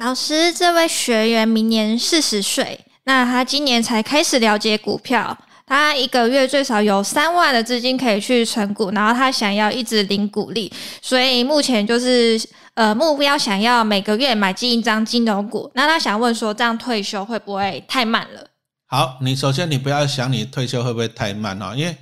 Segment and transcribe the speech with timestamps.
[0.00, 5.36] 老师，这位学员明年四十岁，那他今年才开始了解股票，
[5.66, 12.40] 他一个月最少有三万的资金可以去存股，然后他想要一直领股利，所以目前就是
[12.72, 15.70] 呃目标想要每个月买进一张金融股。
[15.74, 18.46] 那他想问说，这样退休会不会太慢了？
[18.86, 21.94] 好，你首先你不要想你退休会不会太慢哈，因为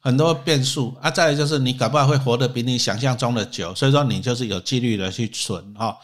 [0.00, 1.10] 很多变数啊。
[1.10, 5.94] 再来就是你搞不好会活得比你想象中的久，所以说你就是有纪律的去存哈。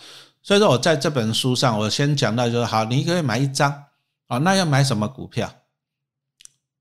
[0.42, 3.84] 所以说我在这本书上，我先讲到就是，好，你一个月买一张，
[4.26, 5.52] 啊，那要买什么股票？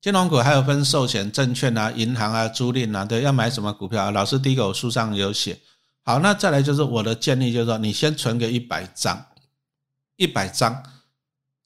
[0.02, 4.12] 金融股还有分寿险、证券啊、银行啊、租赁啊，对，要买什么股票？
[4.12, 5.60] 老师第一个我书上有写。
[6.06, 9.26] 好，那再来就是我的建议，就是说你先存个一百张，
[10.16, 10.82] 一百张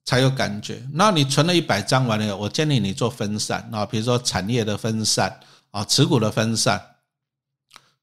[0.04, 0.84] 才有感觉。
[0.94, 5.40] 那你存了一百张完了，我建议你做分散啊，比如说产业的分散
[5.70, 6.93] 啊，持股的分散。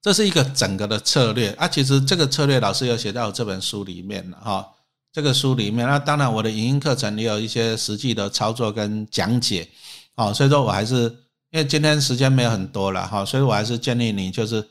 [0.02, 4.68] 这是一个整个的策略啊，其实这个策略老师有写到这本书里面了哈。
[5.12, 9.68] 这个书里面，那当然我的影音课程也有一些实际的操作跟讲解，
[10.14, 11.02] 哦，所以说我还是
[11.50, 14.64] 因为今天时间没有很多了哈，所以我还是建议你就是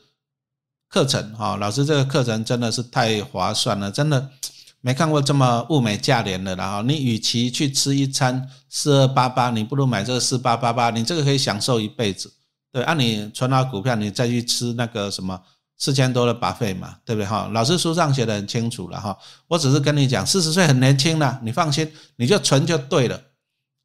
[0.88, 4.30] 课程哈，老师这个课程真的是太划算了，真的
[4.80, 6.82] 没看过这么物美价廉的了哈。
[6.88, 12.32] 你与其去吃一餐四二八八，你不如买这个四八八八，你这个可以享受一辈子。
[12.72, 15.40] 对，按你存好股票，你再去吃那个什么
[15.76, 17.48] 四千多的把费嘛，对不对哈？
[17.52, 19.16] 老师书上写的很清楚了哈，
[19.48, 23.20] 我只是跟你讲，四十岁很年轻了，你放心，你就存就对了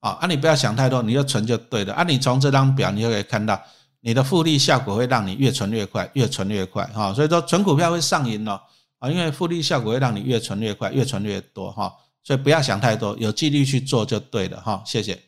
[0.02, 0.12] 啊！
[0.22, 2.04] 啊，你不要想太多，你就存就对了啊！
[2.04, 3.60] 你从这张表你就可以看到，
[4.02, 7.12] 你的复利效果会让你越存越快，越存越快哈。
[7.14, 8.60] 所以说存股票会上瘾哦
[9.00, 11.92] 啊，因为复利效果会让你越存越快，越存越多哈。
[12.24, 14.84] 所以不要想太多，有纪律去做就对了哈。
[14.86, 15.20] 谢谢。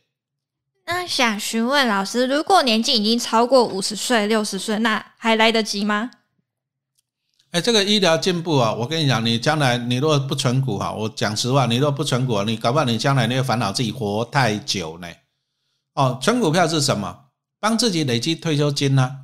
[0.89, 6.09] 那想询问老师，如果年纪已经超过五十岁、六十岁，那还来得及吗？
[7.51, 15.07] 哎，这个医疗进步啊，我跟你讲，你将来你如果不存股哈，我讲实话，你如果不存股，你搞不好你将来你会烦恼自己活太久呢。
[15.95, 17.25] 哦，存股票是什么？
[17.59, 19.17] 帮自己累积退休金呢，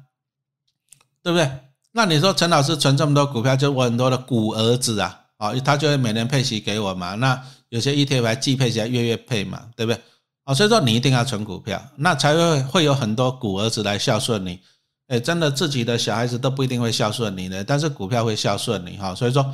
[1.23, 1.49] 对不对？
[1.93, 7.15] 那你说陈老师存这么多股票，就我很多的股儿子啊，啊，他就会每年配息给我嘛。
[7.15, 10.01] 那有些 ETF 还季配起来，月月配嘛，对不对？
[10.45, 14.59] 啊，所以说你一定要存股票，那才会会有很多股儿子来孝顺你。
[15.07, 19.13] 哎，真的自己的小孩子都不一定会孝顺你的，但是股票会孝顺你哈。
[19.13, 19.53] 所以说，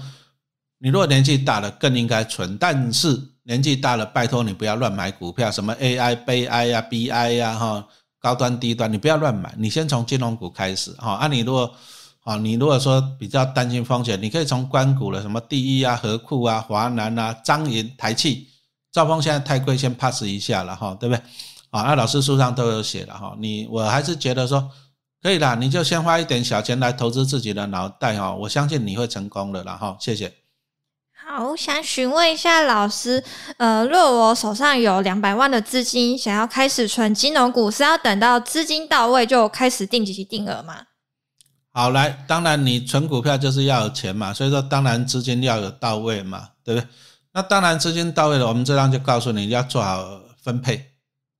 [0.77, 2.57] 你如果年纪大了，更应该存。
[2.57, 7.87] 但是年纪大了，拜托你不要乱买股票，什么 AI、悲哀呀、BI 呀哈，
[8.19, 11.13] 高端低端你不要乱买，你先从金融股开始哈。
[11.13, 11.71] 啊，你如果
[12.23, 18.47] 啊，你如果说比较担心风险，你可以从关股了，什么第一啊、和库啊、华南啊、张银、台气。
[18.91, 21.23] 兆丰现在太贵，先 pass 一下了哈，对不对？
[21.69, 24.71] 啊，那老师书上都有写了哈，你我还是觉得说
[25.21, 30.33] 可以啦，你就先花一点小钱来投资自己的脑袋哈，我相信你会成功的啦哈，谢谢。
[31.13, 33.23] 好，想询问一下老师，
[33.57, 40.77] 呃，若我手上有两百万的资金，想要开始存金融股，是要等到资金到位就开始定期定额吗？
[41.71, 46.87] 好，来，当然你存股票就是要有钱嘛，所以说当然资金要有到位嘛，对不对？
[47.31, 50.83] 那当然，资金到位了，我们这样就告诉你要做好分配。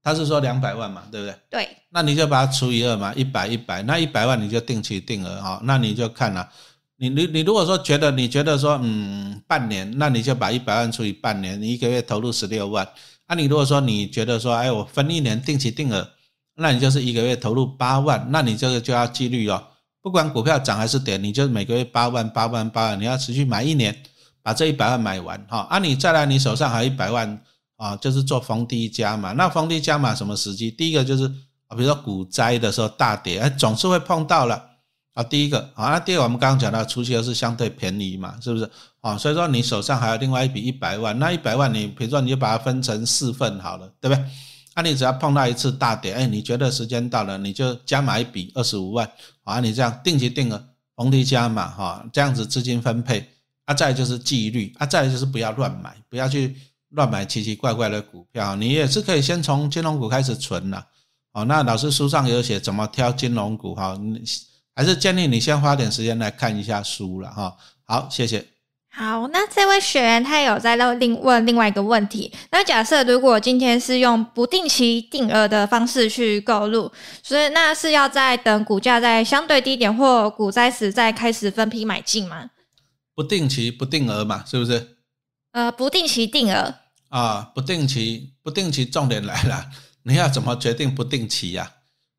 [0.01, 1.35] 他是说两百万嘛，对不对？
[1.49, 1.69] 对。
[1.89, 5.59] 那你就把它除以二嘛，一百一百，那一百万你就定期定额哈。
[5.63, 6.47] 那你就看了，
[6.97, 12.87] 你你你如果说觉得你觉得说嗯半年，那你就把一百万除以半年，你一个月投入十六万。
[13.27, 16.07] 那你如果说你觉得说哎我分一年定期定额，
[16.55, 19.61] 那你就是一个月投入八万，那你这个就要纪律哦，
[20.01, 23.95] 不管股票涨还是跌，你就每个月八万八万八万，你要持续买一年。
[24.49, 27.39] 把这一百万买完哈，啊，你再来，你手上还有一百万
[27.77, 29.31] 啊，就是做逢低加码。
[29.33, 30.71] 那逢低加码什么时机？
[30.71, 31.25] 第一个就是
[31.67, 34.59] 啊，比如说股灾的时候大跌，哎，总是会碰到了
[35.13, 35.21] 啊。
[35.21, 38.67] 第一个啊，那第二个我们刚刚讲到，初期又是相对便宜嘛，是不是
[39.01, 39.15] 啊？
[39.15, 44.25] 所以说你手上还有另外一笔一百万，那一百万你比如说你就把它分成四份好了，对不对？
[44.75, 49.07] 那你只要碰到一次大跌，哎，你觉得时间到了，你就加码一笔二十五万
[49.43, 53.29] 啊，你这样定期定额逢低加码哈，这样子资金分配。
[53.69, 56.55] 啊，再就是纪律啊，再就是不要乱买，不要去
[56.89, 58.55] 乱买奇奇怪怪的股票。
[58.55, 60.83] 你也是可以先从金融股开始存了。
[61.33, 63.95] 哦，那老师书上有写怎么挑金融股哈，
[64.75, 67.55] 还是建议你先花点时间来看一下书了哈。
[67.85, 68.43] 好，谢谢。
[68.91, 72.33] 好，那这位学员他有在另问另外一个问题。
[72.49, 82.49] 那假设如果今天是用不定期定额的方式去购入，所以那是要在等股价在相对低点或股灾时再开始分批买进吗？
[83.19, 84.95] 不定期不定额嘛，是不是？
[85.51, 86.73] 呃，不定期定额
[87.09, 89.65] 啊，不定期不定期，重点来了，
[90.03, 91.69] 你要怎么决定不定期呀？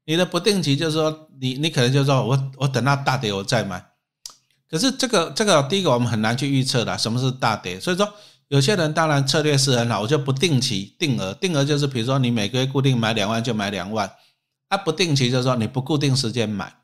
[0.04, 3.82] 你的不定期就是说，你你可能就说我我等到大跌我再买，
[4.68, 7.80] 可是这个这个第一个我们很难去预测的，什么是大跌？
[7.80, 8.06] 所以说
[8.48, 14.12] 有些人当然策略是很好，我就不定期定额，定额就是比如说你每个月固定买两万就买两万，
[14.68, 16.76] 啊不定期就是说你不固定时间买。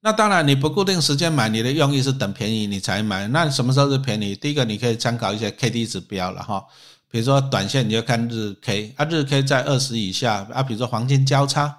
[0.00, 3.28] 那当然你不固定时间买，你的用意是等便宜你才买。
[3.28, 4.34] 那什么时候是便宜？
[4.34, 6.64] 第一个你可以参考一些 K D 指标了哈，
[7.10, 11.74] 比如说短线你就看日 K，啊日 K 在二十以下啊，比如说黄金交叉，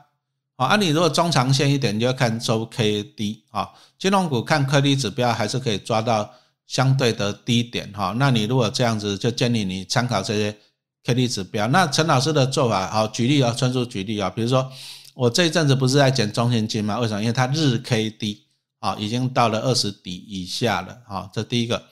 [0.58, 3.70] 啊你如果中长线一点，你就要看周 K D 啊。
[3.98, 6.30] 金融股看 K D 指标还是可以抓到。
[6.68, 10.58] 相对的低点哈，那你如果这样子，就建议你参考这些
[11.04, 11.68] K D 指标。
[11.68, 14.30] 那陈老师的做法，好举例啊，纯属举例啊。
[14.30, 14.72] 比如说
[15.14, 17.00] 我这一阵子不是在减中线金吗？
[17.00, 17.22] 为什么？
[17.22, 18.46] 因为它日 K D
[18.80, 21.84] 啊已经到了二十底以下了啊，这第一个。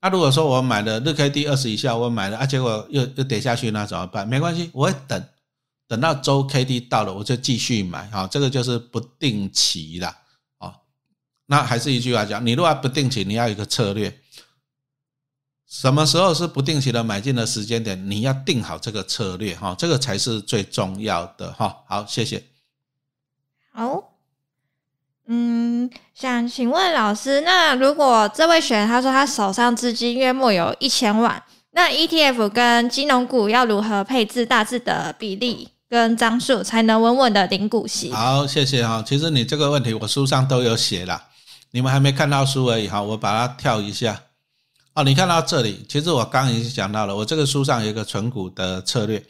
[0.00, 4.26] 那如果说我买了日 K D 二十以下，我买了啊，结果又又跌下去，那怎么办？
[4.26, 5.24] 没关系，我会等，
[5.88, 8.26] 等到周 K D 到了，我就继续买啊。
[8.26, 10.14] 这个就是不定期的。
[11.46, 14.20] 那还是一句话讲，你如果不定期，你要有一个策略。
[15.68, 18.10] 什么时候是不定期的买进的时间点？
[18.10, 21.82] 你要定好这个策略哈，这个才是最重要的哈。
[21.86, 22.42] 好，谢谢。
[23.76, 24.12] 好，
[25.26, 31.42] 嗯，想请问老师，那如果这位学员他说他手上资金月末有一千万，
[31.72, 35.70] 那 ETF 跟金融股要如何配置大致的比例？
[35.90, 38.12] 跟张数才能稳稳的领股息。
[38.12, 39.04] 好，谢谢哈。
[39.06, 41.22] 其实你这个问题我书上都有写了。
[41.72, 44.20] 你们还没看到书而已哈，我把它跳一下
[44.94, 45.04] 哦。
[45.04, 49.22] 你看到这里，其实我刚已经讲到了，我这个书上有一个存股的策略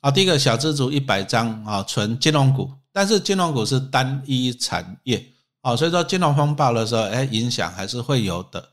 [0.00, 0.10] 啊。
[0.10, 5.24] 第一个小资族一百张啊，存金融股，但是金融股是单一产业
[5.62, 8.68] 啊，所以说金融风暴的时候，哎，影响还是会有的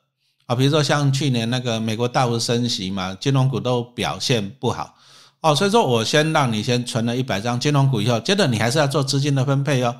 [0.45, 0.55] 啊。
[0.55, 4.95] 比如说像去年那个美国大幅升息嘛，金融股都表现不好
[5.41, 9.95] 哦，所以说我先让你先存了一百张金融股以后，接着你还是要做资金的分配哦。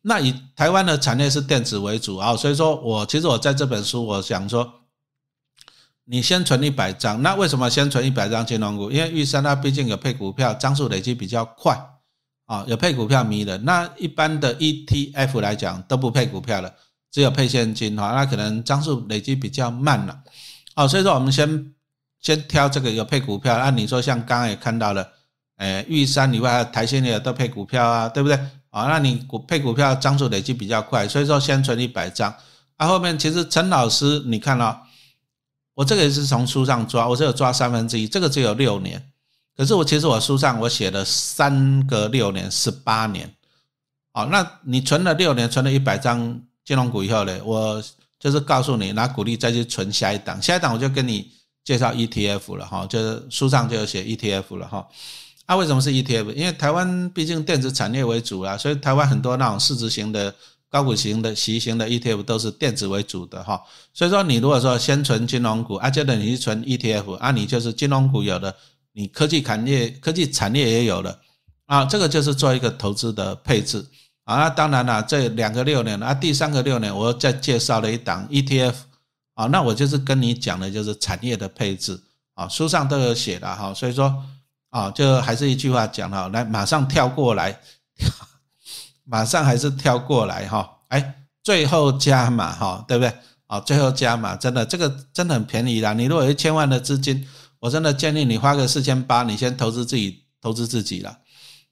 [0.00, 4.68] 那以台湾的产业是电子为主啊，所以说我其实我在这本书我想说，
[6.06, 8.90] 你先存一百张，那为什么先存一百张金融股？
[8.90, 11.80] 因为玉山它毕竟有配股票，张数累积比较快
[12.46, 13.64] 啊，有配股票迷人。
[13.64, 16.72] 那一般的 ETF 来讲都不配股票了，
[17.10, 20.18] 只有配现金哈，那可能张数累积比较慢了
[20.74, 21.72] 哦，所以说我们先
[22.20, 23.54] 先挑这个有配股票。
[23.54, 25.08] 按你说像刚刚也看到了，
[25.58, 28.36] 诶，玉山以外台新也都配股票啊，对不对？
[28.70, 32.34] 啊，那你股配股票张数累积比较快，所以说先存一百张。
[32.76, 34.80] 啊，后面其实陈老师，你看了，
[35.74, 39.11] 我这个也是从书上抓，我只有抓三分之一，这个只有六年。
[39.56, 43.32] 可是我其实我书上我写了三个六年，十八年。
[44.14, 47.82] 哦，那你存了六年，存了一百张金融股以后呢，我
[48.18, 51.30] 就是告诉你拿股利再去存下一档，下一档我就跟你
[51.64, 54.86] 介绍 ETF 了哈，就是书上就有写 ETF 了哈。
[55.46, 56.32] 那为什么是 ETF？
[56.34, 60.34] 因为台湾毕竟电子产业为主啦，所以台湾很多那种市值型的、
[60.70, 63.60] 高股型的、息型的 ETF 都是电子为主的哈。
[63.92, 68.54] 所以说，你如果说先存金融股，啊，接着你去存 ETF，啊，你就是金融股有的，
[68.92, 71.20] 你科技产业、科技产业也有了，
[71.66, 73.84] 啊，这个就是做一个投资的配置
[74.24, 74.36] 啊。
[74.36, 78.74] 那当然了，这两个六年啊，第三个六年我再介绍了一档 ETF
[79.34, 82.02] 啊，那我就是跟你讲的就是产业的配置
[82.34, 83.74] 啊，书上都有写的哈。
[83.74, 84.24] 所以说。
[84.72, 87.60] 啊，就还是一句话讲哈，来马上跳过来，
[89.04, 93.12] 马上还是跳过来哈，哎，最后加码哈，对不对？
[93.48, 95.92] 啊，最后加码，真的这个真的很便宜啦。
[95.92, 97.28] 你如果一千万的资金，
[97.62, 101.16] 我真的建议你花个四千八，你先投资自己，投资自己了。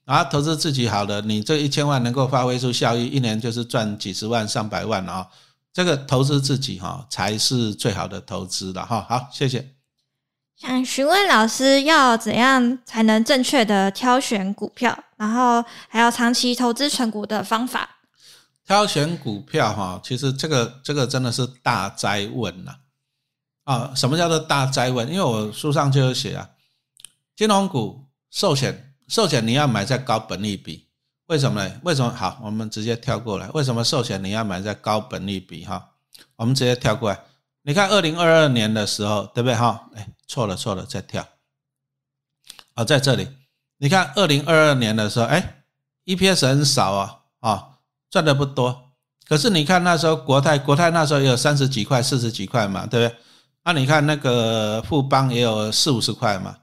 [0.05, 5.27] 啊，投资自己好了，你这一千万能够发挥出效益，一年就是赚几十万、上百万啊。
[5.73, 9.05] 这个投资自己哈，才是最好的投资了哈。
[9.09, 9.73] 好，谢谢。
[10.55, 14.97] 想询问老师，要怎样才能正确的挑选股票？
[15.17, 17.97] 然后还有长期投资存股的方法。
[18.65, 22.71] 挑选股票哈，其实这个这个真的是大灾问呐！
[22.71, 22.77] 啊，
[23.63, 25.07] 啊什么叫做大灾问？
[25.07, 26.49] 因为我书上就有写啊，
[27.35, 30.87] 金融股、寿险、寿险你要买在高本利比，
[31.27, 31.79] 为什么呢？
[31.83, 32.11] 为什么？
[32.11, 33.49] 好，我们直接跳过来。
[33.51, 35.65] 为什么寿险你要买在高本利比？
[35.65, 35.91] 哈，
[36.35, 37.19] 我们直接跳过来。
[37.63, 39.55] 你看，二零二二年的时候，对不对？
[39.55, 41.27] 哈，哎，错了错了，再跳。
[42.73, 43.27] 啊，在这里，
[43.77, 45.63] 你看二零二二年的时候，哎
[46.05, 47.69] ，EPS 很少啊，啊，
[48.09, 48.91] 赚的不多。
[49.27, 53.19] 可是你看那时候国泰，国泰那时候也有三十几块、四十几块嘛，对不对？
[53.63, 56.57] 啊，你看那个富邦也有四五十块嘛，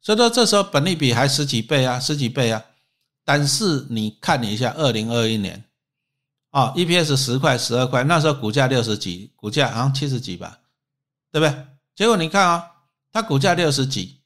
[0.00, 2.64] 所以说这时候本利比还十几倍啊，十几倍啊。
[3.24, 5.64] 但是你看一下二零二一年。
[6.50, 10.58] 啊，EPS 十块、十二块，那时候股价六十几，股价好像七十几吧，
[11.30, 11.66] 对不对？
[11.94, 12.64] 结果你看啊，
[13.12, 14.22] 它股价六十几，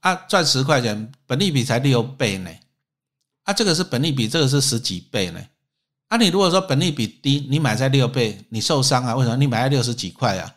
[0.00, 2.50] 啊，赚十块钱，本利比才六倍呢，
[3.44, 5.40] 啊，这个是本利比，这个是十几倍呢，
[6.08, 9.14] 啊，你如果说本利比低，你买在六倍，你受伤啊？
[9.14, 9.36] 为什么？
[9.36, 10.52] 你买在六十几块啊？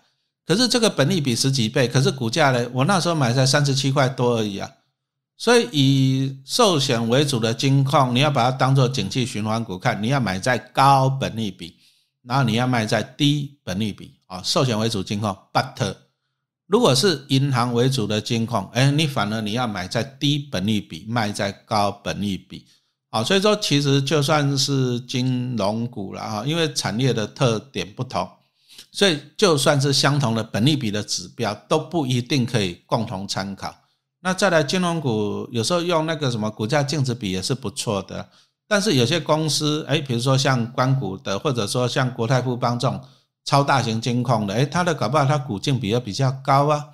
[0.45, 2.69] 可是这个本利比十几倍，可是股价呢？
[2.73, 4.69] 我那时候买在三十七块多而已啊。
[5.37, 11.75] 所以以寿险为主的金控，你要把它当做景气循环股看，你要买在高本利比，
[12.21, 14.41] 然后你要卖在低本利比啊。
[14.43, 15.95] 寿险为主金控，but
[16.67, 22.65] 如果是银行为主的金控，哎，你反而你要买在低本利比，卖在高本利比
[23.09, 23.23] 啊。
[23.23, 28.29] 所以说，其实就算是金融股了啊，因为产业的特点不同。
[28.91, 33.75] 所以，就算是相同的本利比的指标，都不一定可以共同参考。
[34.21, 38.29] 那再来，金融股有时候用那个什么股价净值比也是不错的。
[38.67, 43.01] 但是有些公司，哎，比如说像关谷的，或者说像国泰富邦这种
[43.43, 46.85] 超大型金控的，哎，它的搞不好它股净比又比较高啊。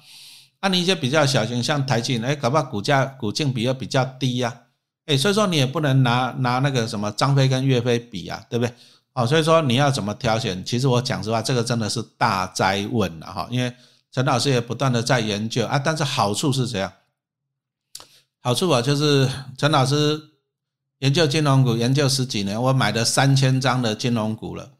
[0.61, 4.61] 按你一些比较小型，像台积哎，搞不好股价股净比又比较低呀。
[5.05, 8.73] 哎，所以说你也不能拿拿那个什么张飞跟岳飞比啊，对不对？
[9.13, 10.63] 哦，所以说你要怎么挑选？
[10.63, 13.47] 其实我讲实话，这个真的是大灾问了哈。
[13.51, 13.73] 因为
[14.11, 16.91] 陈老师也不断的在研究啊，但是好处是怎样？
[18.39, 20.21] 好处啊，就是陈老师
[20.99, 24.71] 研究金融股研究十几年，我买了三千张的金融股了。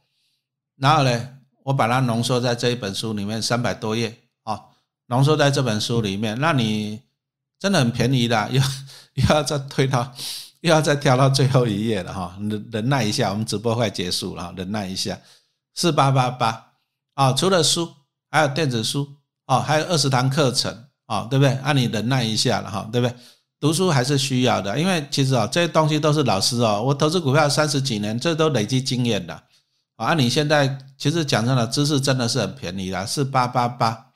[0.78, 1.30] 然后呢，
[1.64, 4.62] 我把它浓缩在这一本书里面，三百多页啊，
[5.08, 7.02] 浓缩在这本书里面，那你
[7.60, 8.62] 真的很便宜的，又
[9.16, 10.14] 又要再推到。
[10.62, 15.18] 又要再跳到最后一页了哈，忍忍耐一下，我们直播快结束了，忍耐一下，
[15.74, 16.72] 四八八八
[17.16, 17.90] 啊，除了书，
[18.30, 19.08] 还有电子书
[19.48, 21.54] 哦，还有二十堂课程啊，对不对？
[21.56, 23.16] 啊，你忍耐一下了哈，对不对？
[23.62, 29.42] 读书还是需要的，因为其实啊，这些东西都是老师哦，我投资股票三十几年，这都累积经验的
[29.96, 30.14] 啊。
[30.14, 34.08] 你现在其实讲真的，知识真的是很便宜的，四八八八。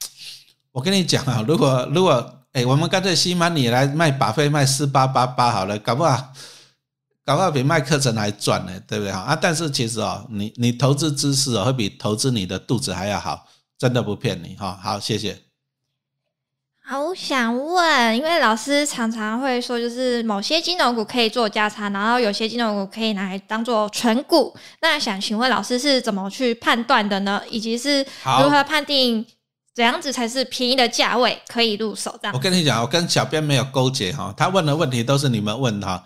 [0.73, 2.39] 我跟你讲啊，如果如果。
[2.53, 6.31] 哎，我们干脆西满你来卖把费卖四八八八好了，搞不好
[7.25, 9.22] 搞不好比卖课程还赚呢，对不对哈？
[9.22, 14.79] 啊，但是其实哦，你你投资知识哦，会比投资你的肚子还要好，真的不骗你哈。
[14.83, 15.39] 好，谢谢。
[16.86, 24.53] 好，想问，因为老师常常会说，就是某些金融股可以做价差，然后有些金融股可以拿来当做纯股。
[24.81, 27.41] 那想请问老师是怎么去判断的呢？
[27.50, 28.05] 以及是
[28.41, 29.25] 如何判定？
[29.73, 32.17] 怎样子才是便宜的价位可以入手？
[32.21, 36.05] 这样我跟你讲，我跟小编没有勾结哈，他问的问题都是你们问哈。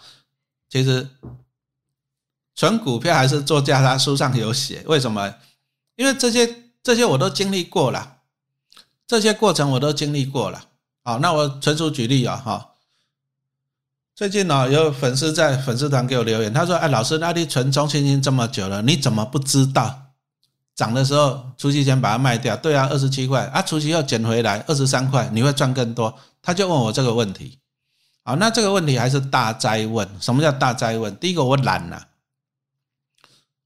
[0.70, 1.08] 其实
[2.56, 4.84] 纯股票还是做价差，书上有写。
[4.86, 5.36] 为什么？
[5.96, 8.20] 因为这些这些我都经历过了，
[9.06, 10.64] 这些过程我都经历过了。
[11.04, 12.72] 好，那我纯属举例啊哈。
[14.16, 20.07] 最近呢，有粉丝在粉丝团给我留言，他说：“哎，老师，那你存中信金这么久了，你怎么不知道？”
[20.78, 26.14] 涨的时候，除夕前把它卖掉，对啊，二十七块啊，除夕后捡回来二十三块，你会赚更多。
[26.40, 27.58] 他就问我这个问题，
[28.24, 30.08] 好，那这个问题还是大灾问。
[30.22, 31.18] 什么叫大灾问？
[31.18, 32.08] 第一个，我懒了，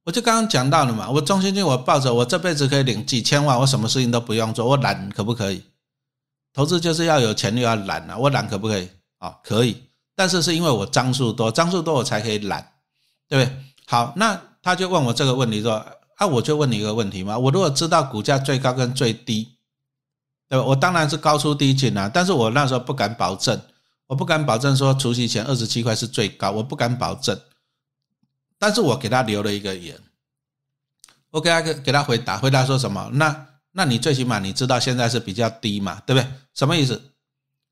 [0.05, 5.61] 我就刚刚讲到了嘛，我中心金我抱着，我这辈子可以领几千万，我什么事情都不用做，我懒可不可以？
[6.53, 8.89] 投资就是要有钱又要懒啊，我懒可不可以？
[9.17, 9.83] 啊，可以，
[10.15, 12.71] 但是是因为我张数多，张数多我才可以懒，
[13.27, 13.57] 对不对？
[13.85, 15.85] 好，那他就问我这个问题说。
[16.21, 19.57] 那我就问你一个问题嘛，我如果知道股价最高跟最低，
[20.47, 20.63] 对吧？
[20.63, 23.59] 我当然是高出低进啊，但是我那时候不敢保证，
[24.05, 27.35] 我不敢保证说除夕前二十七块是最高，我不敢保证。
[28.59, 29.99] 但是我给他留了一个言，
[31.31, 33.09] 我给他给给他回答，回答说什么？
[33.13, 36.31] 那那你最起码你知道现在是比较低嘛，对不对？
[36.53, 37.01] 什么意思？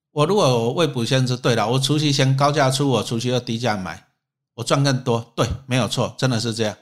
[0.09, 4.07] 我如果我未卜先知，对了，我除夕前高价出，我除夕后低价买，
[4.55, 6.75] 我赚更多，对，没有错，真的是这样。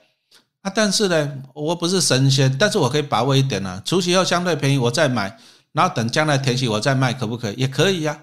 [0.70, 5.38] 但是呢，我不是神仙，但是我可以把握一点呢，除夕后相对便宜，我再买，
[5.72, 7.56] 然后等将来填息我再卖，可不可以？
[7.58, 8.20] 也可以呀。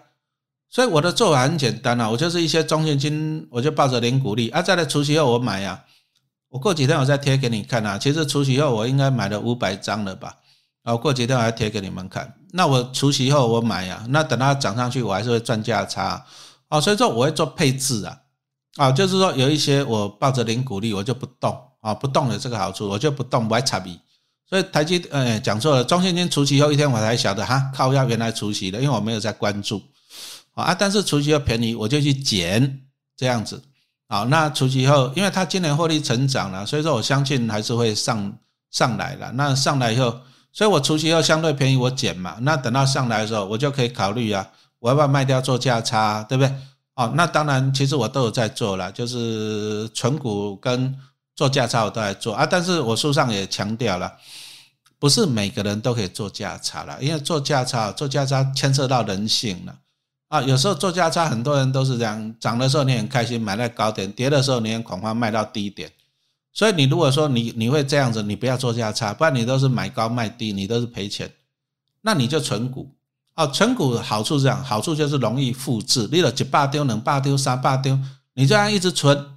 [0.70, 5.84] 所以我的做法很简单啊，我就是一些中现金，我就抱着零股利啊，再来除夕后我买呀。
[6.48, 7.96] 我过几天我再贴给你看啊。
[7.96, 10.34] 其实除夕后我应该买了五百张了吧？
[10.82, 12.34] 啊，过几天我再贴给你们看。
[12.52, 16.24] 那我除夕后我买呀，那等它涨上去，我还是会赚价差
[16.68, 16.80] 啊。
[16.80, 18.18] 所以说我会做配置啊，
[18.76, 21.56] 啊，就是说有一些我抱着零股利，我就不动。
[21.84, 24.00] 啊，不动的这个好处，我就不动，不爱插笔。
[24.48, 29.82] 所以台积，呃，讲错了，中信金除息后一天我才晓得哈，靠压原来除息的，因为我没有在关注
[30.54, 30.74] 啊。
[30.74, 32.80] 但是除息又便宜，我就去捡
[33.18, 33.62] 这样子。
[34.08, 38.32] 好，那除息后，因为它今年获利成长了，所以说我相信还是会上
[38.70, 39.30] 上来了。
[39.32, 40.18] 那上来以后，
[40.52, 42.38] 所以我除息后相对便宜，我捡嘛。
[42.40, 44.48] 那等到上来的时候，我就可以考虑啊，
[44.78, 46.54] 我要不要卖掉做价差，对不对？
[46.94, 50.96] 哦，那当然，其实我都有在做了，就是存股跟。
[51.36, 54.12] 做价差我都来做啊，但是我书上也强调了，
[54.98, 59.74] 不是每个人都可以做价差了，因为做价差做价差牵涉到人性了
[60.28, 60.40] 啊。
[60.42, 65.90] 有时候做价差，很多人都是这样，涨的时候你很开心买在高点，跌的时候你很恐慌卖到低点。
[66.52, 71.28] 所以你如果说你你会这样子，你不要做价差，不然你都是买高卖低，你都是赔钱。
[72.02, 72.94] 那你就存股。
[73.34, 76.08] 哦，存股好处是这样，好处就是容易复制。
[76.12, 77.98] 你有一百丢、两百丢、三百丢，
[78.34, 79.33] 你这样一直存。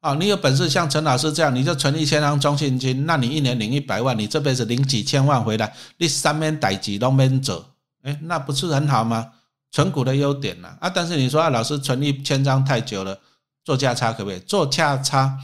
[0.00, 7.62] 哦，你有本事像陈老师这样，你就存一千张中信金，那你一年领一百万，你这辈子领几千万回来，你三边逮几都没走，
[8.02, 9.32] 哎，那不是很好吗？
[9.70, 10.68] 存股的优点呢？
[10.80, 13.18] 啊，但是你说啊，老师存一千张太久了，
[13.62, 14.40] 做价差可不可以？
[14.40, 15.38] 做价差，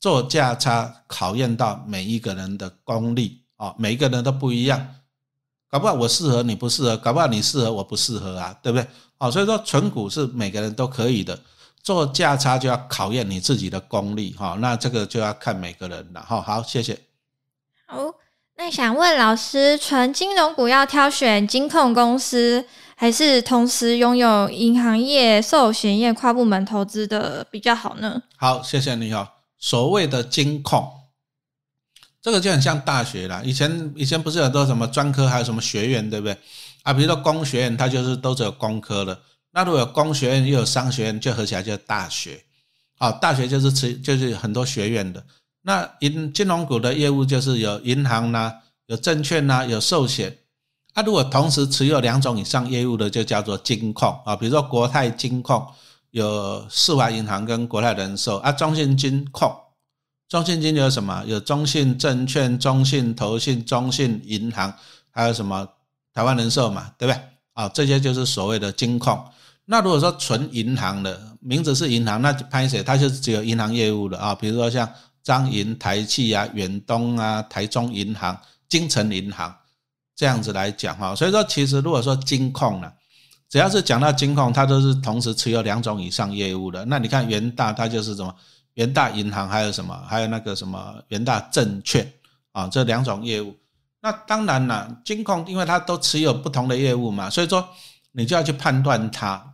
[0.00, 4.88] 做价差考验到每一个人的功力啊，每一个人都不一样，
[5.70, 8.84] 搞不好我适合你不适合，搞不好你适合我不适合啊，对不对？
[9.18, 11.38] 哦，所以说存股是每个人都可以的。
[11.82, 16.40] 做价差就要考验你自己的功力哈，那这个就要看每个人了哈。
[16.40, 16.98] 好，谢谢。
[17.86, 18.14] 好，
[18.56, 28.22] 那想问老师，纯金融股要挑选金控公司，还是同时拥有银行业、寿险业跨部门投资的比较好呢？
[28.36, 29.36] 好，谢谢你哈。
[29.58, 30.86] 所谓的金控，
[32.22, 33.40] 这个就很像大学啦。
[33.42, 36.36] 以前以前不是很多什么专科，还有什么学院，对不对？
[36.82, 39.18] 啊，比如说工学院，它就是都只有工科的。
[39.52, 42.42] 那如果有工学院又有商学院，就合起来叫大学。
[42.96, 45.24] 好，大学就是持就是很多学院的。
[45.62, 48.52] 那银金融股的业务就是有银行呐，
[48.86, 50.36] 有证券呐，有寿险。
[50.94, 54.36] 啊，如果同时持有两种以上业务的，就叫做金控啊。
[54.36, 55.66] 比如说国泰金控
[56.10, 59.54] 有世华银行跟国泰人寿啊，中信金控，
[60.28, 61.24] 中信金有什么？
[61.26, 64.72] 有中信证券、中信投信、中信银行，
[65.10, 65.68] 还有什么
[66.12, 67.20] 台湾人寿嘛，对不对？
[67.54, 69.22] 啊，这些就是所谓的金控。
[69.72, 78.36] 那如果说纯银行的名字是银行，那拍写它就只有银行业务的啊，比如说像彰银、台气啊、远东啊、台中银行、
[78.68, 79.54] 金城银行
[80.16, 81.14] 这样子来讲哈。
[81.14, 82.92] 所以说，其实如果说金控呢，
[83.48, 86.84] 只要是讲到金控，它都是同时持有两种以上业务的。
[86.86, 88.34] 那你看元大，它就是什么
[88.74, 92.12] 元大银行，还有什么，还有那个什么元大证券
[92.50, 93.54] 啊，这两种业务。
[94.02, 97.68] 那当然了，金控因为它都持有不同的业务嘛，所以说
[98.10, 99.46] 你就要去判断它。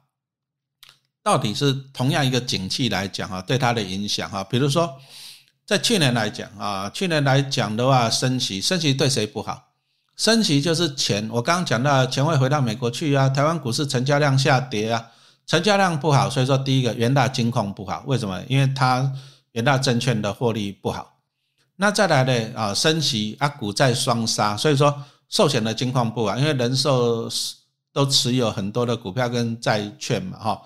[1.27, 4.97] 到底是同样一个景气来讲啊，对它的影响啊，比如说
[5.67, 9.61] 在去年来讲啊，去年来讲的话，升息，升息对谁不好？
[10.17, 15.05] 升息就是钱，我刚刚讲到钱会回到美国去啊，台湾股市成交量下跌啊，
[15.49, 18.41] 成交量不好，所以说第一个元大金控不好，为什么？
[18.47, 19.13] 因为它
[19.51, 21.19] 元大证券的获利不好。
[21.75, 24.97] 那再来呢啊，升息啊，股债双杀，所以说
[25.29, 27.29] 寿险的金控不好，因为人寿
[27.93, 30.63] 都持有很多的股票跟债券嘛，哈。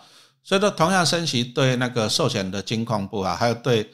[0.51, 3.89] 所以说，同样升息对那个寿险的金控不好，还有对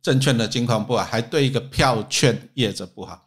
[0.00, 3.26] 证券的金控不好，还对一个票券业者不好。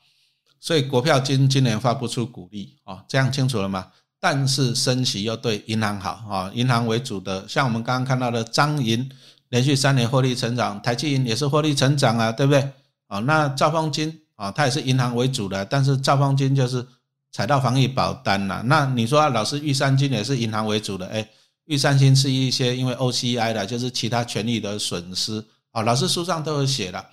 [0.62, 3.88] 所以国票今今年发不出股利啊，这样清楚了吗？
[4.22, 9.12] 但是升息又对银行好啊，银行为主的，像我们刚刚看到的张银
[9.50, 12.72] 连续三年获利成长，台积银也是获利成长啊，对不对？
[13.08, 16.88] 啊，那兆丰金啊，它也是银行为主的，但是兆丰金就是
[17.34, 18.64] 踩到防疫保单了。
[18.64, 21.28] 那你说老师玉山金也是银行为主的，哎。
[21.66, 25.82] 玉山金是一些因为 OCI 的，就是其他权益的损失啊。
[25.82, 27.06] 老师书上都有写了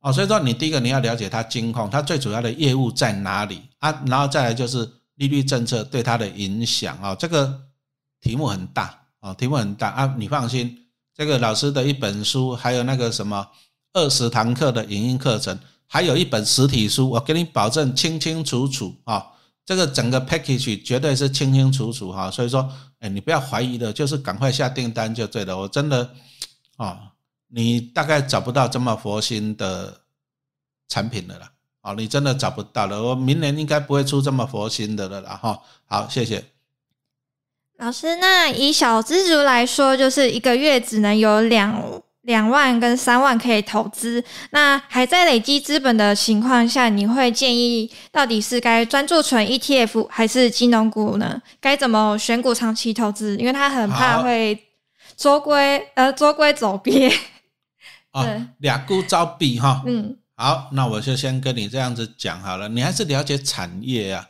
[0.00, 4.02] 哦，所以说你第一个你要了解它金控，它最主要的业务在哪里啊？
[4.06, 7.14] 然后再来就是利率政策对它的影响啊。
[7.14, 7.62] 这个
[8.20, 10.14] 题目很大啊，题目很大啊。
[10.18, 13.48] 你放心，这个老师的一本书，还有那个什么
[13.94, 19.26] 二十堂课的影音课程，还有一本实体书，我给你保证清清楚楚啊。
[19.68, 22.66] 这个整个 package 绝对是清清楚楚哈，所以说，
[23.00, 25.58] 哎，你不要怀疑的，就是赶快下订单就对了。
[25.58, 26.10] 我真的，
[26.78, 27.12] 啊，
[27.48, 30.00] 你大概找不到这么佛心的
[30.88, 31.50] 产品的了，
[31.82, 33.02] 啊，你真的找不到了。
[33.02, 35.60] 我明年应该不会出这么佛心的了啦，哈。
[35.84, 36.42] 好，谢谢
[37.76, 38.16] 老师。
[38.16, 42.02] 那以小资族来说，就是一个月只能有两。
[42.28, 51.40] 两万跟三万可以投资，那还在累积资本的情况下，你会建议到底是该专注存 ETF 还是金融股呢？
[51.58, 53.34] 该怎么选股长期投资？
[53.38, 54.62] 因为他很怕会
[55.16, 57.10] 捉龟呃捉龟走鳖。
[58.10, 59.82] 啊，俩股招比哈。
[59.88, 62.68] 嗯，好，那我就先跟你这样子讲好了。
[62.68, 64.28] 你还是了解产业啊。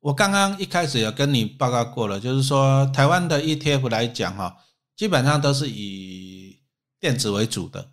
[0.00, 4.54] 我刚刚一开始有跟你报告过了，就是说台湾的 ETF 来讲哈，
[4.94, 6.58] 基本上都是以
[7.04, 7.86] 电子为主的，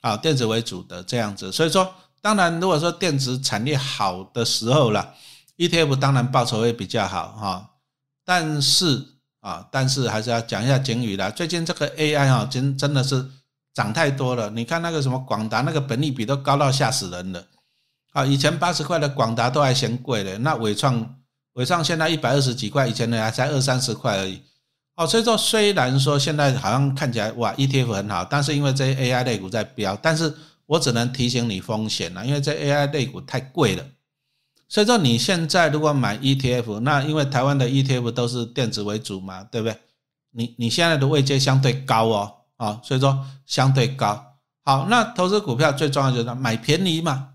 [0.00, 1.88] 啊，电子为主的这样子，所以说，
[2.20, 5.14] 当然，如果说电子产业好的时候了
[5.56, 7.70] ，ETF 当然报酬会比较好哈。
[8.24, 9.06] 但是
[9.38, 11.30] 啊，但是还是要讲一下警语啦。
[11.30, 13.24] 最近这个 AI 啊，真真的是
[13.72, 14.50] 涨太多了。
[14.50, 17.46] 你看那个什么广达，那个本利比都高到吓死人了。
[18.14, 21.14] 啊，以前八十块的广达都还嫌贵的，那伟创，
[21.52, 24.42] 伟创现在一百二十几块，以前的还才二三十块而已。
[24.96, 33.84] 哦，所以说虽然说现在好像看起来哇 ETF 很好，但是因为这些 AI 类股在飙，但是我只能提醒你风险了，因为这 AI 类股太贵了，
[34.68, 39.78] 所以说你现在如果买 ETF，那因为台湾的 ETF 都是电子为主嘛，对不对？
[40.32, 44.22] 你你现在的位阶相对高哦，啊，所以说相对高。
[44.64, 47.34] 好，那投资股票最重要就是买便宜嘛，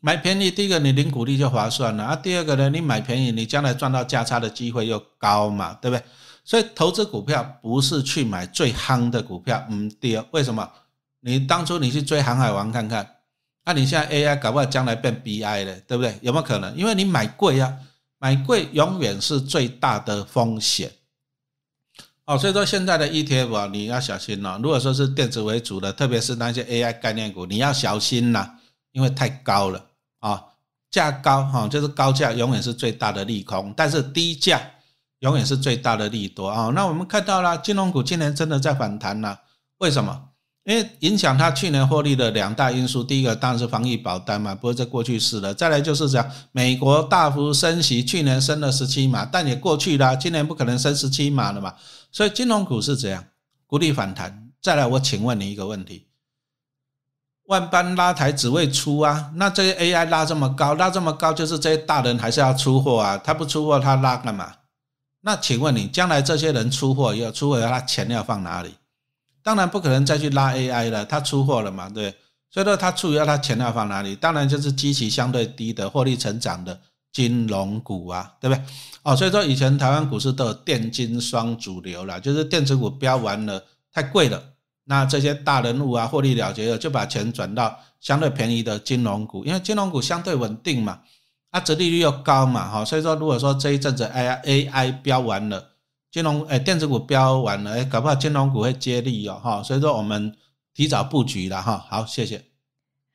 [0.00, 6.04] 买便宜，第一个你领股利就划算了啊，第二个呢，你买便宜，你将来赚到价差的机会又高嘛，对不对？
[6.44, 10.70] 所以投资股票不是去买最夯的股票，嗯，第二，为什么？
[11.20, 13.10] 你当初你去追航海王看看。
[13.64, 16.18] 那你现在 AI 搞不好将来变 BI 了，对不对？
[16.20, 16.76] 有没有可能？
[16.76, 17.74] 因为你买贵呀，
[18.18, 20.92] 买贵永远是最大的风险。
[22.26, 24.60] 哦，所以说现在的 ETF 啊，你要小心哦。
[24.62, 28.50] 如果说是电子为主的，特别是那些 AI 概念股，你要小心呐，
[28.92, 29.82] 因为太高了
[30.20, 30.44] 啊，
[30.90, 34.60] 价高哈，就是高价永远是最大的利空，但是低价
[35.24, 36.70] 永远是最大的利多啊。
[36.74, 39.40] 那我们看到了金融股今年真的在反弹了，
[39.78, 40.28] 为什么？
[40.64, 45.52] 因为影响它去年获利的两大因素，第一个当然是防疫保单嘛，不是这过去式了。
[45.54, 51.74] 再来就是讲美国大幅升息，去年升了十七码，但也过去了，今年不可能升十七码了嘛。
[52.12, 53.24] 所以金融股是怎样？
[53.66, 54.50] 股利反弹。
[54.62, 56.06] 再来，我请问你一个问题：
[57.44, 59.32] 万般拉抬只为出啊？
[59.34, 63.18] 那这些 AI 拉这么高，拉这么高，就是这些大人还是要出货啊？
[63.18, 64.50] 他不出货，他拉干嘛？
[65.26, 68.74] 那请问你，将来这些人出货要出货，他钱要放哪里？
[69.42, 72.14] 当然不可能再去拉 AI 了，他出货了嘛，对，
[72.50, 74.14] 所以说他出要他钱要放哪里？
[74.14, 76.78] 当然就是基期相对低的获利成长的
[77.10, 78.64] 金融股啊，对不对？
[79.02, 84.42] 哦，所以说以前台湾股市都有电金双主流了，就是电子股飙完了太贵了，
[84.84, 91.00] 那这些大人物啊获利了结了，就把钱转到相对便宜的金融股，因为金融股相对稳定嘛，
[91.54, 95.70] 啊，折利率又高嘛，哈，所以说如果说这一阵子 AI AI 标完了。
[96.10, 100.32] 金融诶，电子股标完了，诶，搞不好金融股会接力哦，哈，所以说我们
[100.72, 101.84] 提早布局了哈。
[101.90, 102.44] 好，谢谢。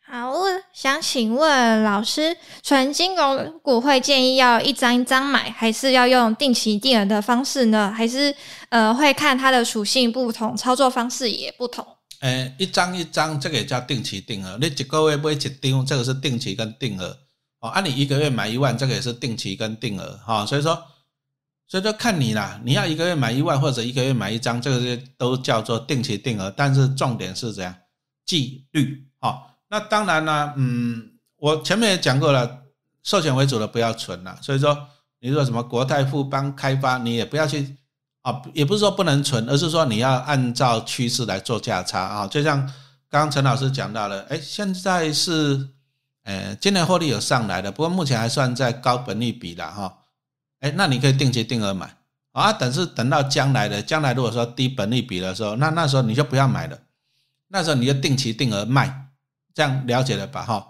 [0.06, 0.34] 好，
[0.73, 7.89] 想请问老师，纯金融股会建议要一张一张买，还是要用定期定额的方式呢？
[7.89, 8.36] 还是
[8.67, 11.86] 呃，会看它的属性不同，操作方式也不同？
[12.19, 14.58] 诶，一张一张，这个也叫定期定额。
[14.60, 17.17] 你一个月买一张，这个是定期跟定额。
[17.60, 20.19] 哦，按你一个月买一万，这个也是定期跟定额。
[20.26, 20.82] 哈，所以说。
[21.72, 26.52] 所以就看你啦，你要一个月买一万或者一个月买一张，这个都叫做定期定额。
[26.58, 27.72] 但是重点是怎样
[28.26, 29.08] 纪律？
[29.19, 32.63] 好，那当然啦，嗯，我前面也讲过了，
[33.04, 34.36] 寿险为主的不要存了。
[34.41, 34.76] 所以说，
[35.19, 37.78] 你说什么国泰富邦开发，你也不要去
[38.24, 42.26] 啊，也不是说不能存，而是说你要按照趋势来做价差啊。
[42.26, 42.60] 就像
[43.12, 45.69] 刚刚陈老师讲到了，哎，现在是，
[46.30, 49.92] 呃，今年获利有上来的，不过目前还算在高本利比的哈。
[50.60, 51.92] 哎，那你可以定期定额买
[52.34, 56.78] 啊，等是等到将来的将来，如果说低本利比的时候，那那时候你就不要买了，
[57.48, 59.08] 那时候你就定期定额卖，
[59.56, 60.44] 这样了解了吧？
[60.44, 60.68] 哈，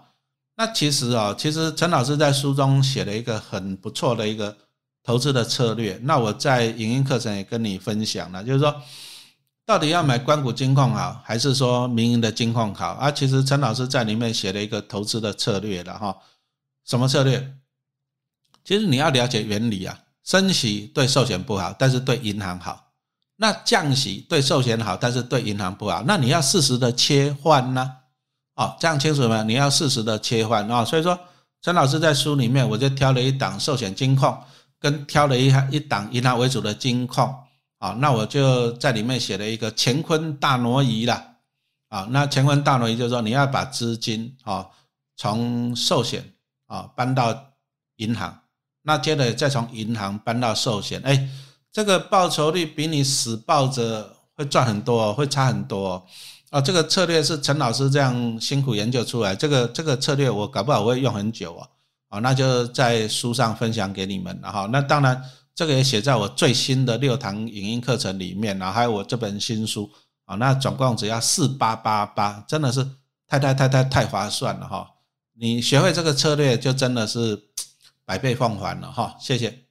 [0.56, 4.56] 那其实啊，其实陈老师在书中写了一个很不错的一个
[5.02, 8.74] 投资的策略，那我在影音课程也跟你分享了，就是说
[9.70, 12.88] 到底要买关谷金矿好，还是说民营的金矿好？
[12.94, 16.16] 啊，其实陈老师在里面写了一个投资的策略了哈，
[16.84, 17.54] 什么策略？
[18.64, 22.90] 其实你要了解原理啊，升息对寿险不好，但是对银行好；
[23.36, 26.02] 那降息对寿险好，但是对银行不好。
[26.04, 27.92] 那你要适时的切换呢？
[28.56, 29.44] 哦，这样清楚吗？
[29.44, 30.84] 你要适时的切换啊。
[30.84, 31.16] 所以说，
[31.62, 34.36] 陈老师在书里面，我就挑了一档寿险金控，
[34.80, 37.32] 跟挑了一一档银行为主的金控
[37.80, 37.96] 啊。
[37.98, 41.34] 那我就在里面写了一个乾坤大挪移了
[41.88, 42.06] 啊。
[42.10, 44.64] 那乾坤大挪移就是说，你要把资金啊
[45.16, 46.32] 从寿险
[46.66, 47.52] 啊搬到
[47.96, 48.38] 银行。
[48.82, 51.28] 那接着再从银行搬到寿险，哎，
[51.70, 56.02] 这个报酬率比你死抱着会赚很多，会差很多
[56.48, 56.58] 啊！
[56.62, 61.68] 这个策略是陈老师这样辛苦研究出来，这个这个策略我搞不好会用很久啊！
[62.08, 64.66] 啊，那就在书上分享给你们了哈。
[64.72, 65.22] 那当然，
[65.60, 69.90] 这个也写在我最新的六堂影音课程里面，然后还有我这本新书
[70.24, 70.34] 啊。
[70.36, 72.82] 那总共只要四八八八，真的是
[73.28, 74.88] 太太太太太划算了哈！
[75.34, 77.38] 你学会这个策略，就真的是。
[78.06, 79.66] 百倍奉还了哈，谢谢。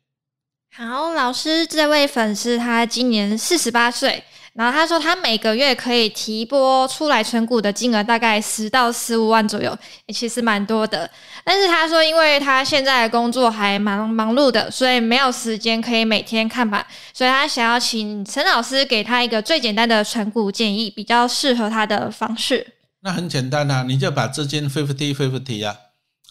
[0.72, 4.24] 好，老师，这位粉丝他今年四十八岁，
[4.60, 9.74] 然后他说他每个月可以提拨出来存股的金额大概十到十五万左右，
[10.10, 11.10] 其实蛮多的。
[11.46, 22.74] 但是他说，因为他现在工作还蛮忙碌的，所以没有时间可以每天看盘，所以他想要请陈老师给他一个最简单的存股建议，比较适合他的方式。
[23.00, 25.74] 那很简单啊，你就把资金 fifty fifty 呀。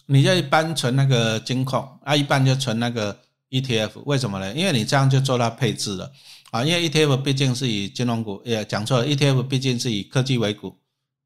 [0.05, 3.17] 你就一般存那个金控啊，一般就存那个
[3.49, 4.53] ETF，为什么呢？
[4.53, 6.11] 因为你这样就做到配置了
[6.51, 6.63] 啊。
[6.63, 10.75] 因为 ETF 毕竟是以金融股，也讲错了，ETF 毕竟是以科技为股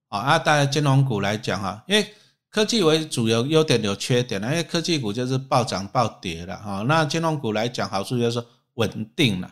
[0.10, 0.20] 啊。
[0.20, 2.08] 啊，当然金融股来讲哈，因为
[2.50, 6.86] 科技为主有优点有缺点因为科技股就是暴涨暴跌了哈。
[6.88, 8.44] 那金融股来讲，好处就是
[8.76, 9.52] 稳定了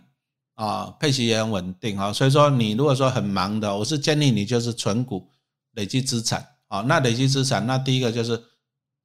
[0.53, 2.13] 啊，配息也很稳定啊。
[2.13, 5.27] 所以说，你如果说很忙的，我是建议你就是存股
[5.73, 6.81] 累积资产啊。
[6.81, 8.39] 那累积资产，那第一个就是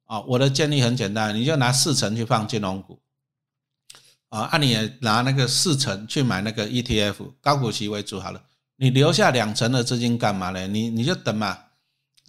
[0.05, 2.99] 啊，我的建议很简单，你就拿四成去放金融股
[4.29, 8.41] 啊，按你拿那个四成去买那个 ETF 高股息为主好了。
[8.75, 10.67] 你留下两成的资金干嘛呢？
[10.67, 11.57] 你你就等嘛。